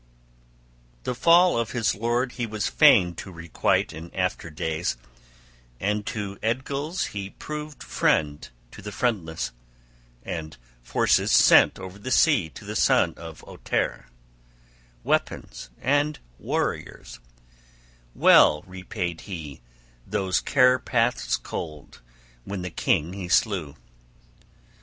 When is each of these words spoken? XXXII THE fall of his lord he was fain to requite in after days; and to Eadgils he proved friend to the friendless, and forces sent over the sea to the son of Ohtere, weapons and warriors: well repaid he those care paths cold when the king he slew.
XXXII 0.01 0.99
THE 1.03 1.13
fall 1.13 1.59
of 1.59 1.71
his 1.73 1.93
lord 1.93 2.31
he 2.31 2.47
was 2.47 2.67
fain 2.67 3.13
to 3.17 3.31
requite 3.31 3.93
in 3.93 4.11
after 4.15 4.49
days; 4.49 4.97
and 5.79 6.07
to 6.07 6.39
Eadgils 6.41 7.09
he 7.11 7.29
proved 7.29 7.83
friend 7.83 8.49
to 8.71 8.81
the 8.81 8.91
friendless, 8.91 9.51
and 10.23 10.57
forces 10.81 11.31
sent 11.31 11.77
over 11.77 11.99
the 11.99 12.09
sea 12.09 12.49
to 12.49 12.65
the 12.65 12.75
son 12.75 13.13
of 13.15 13.43
Ohtere, 13.45 14.05
weapons 15.03 15.69
and 15.79 16.17
warriors: 16.39 17.19
well 18.15 18.63
repaid 18.63 19.21
he 19.29 19.61
those 20.07 20.39
care 20.41 20.79
paths 20.79 21.37
cold 21.37 22.01
when 22.43 22.63
the 22.63 22.71
king 22.71 23.13
he 23.13 23.27
slew. 23.29 23.75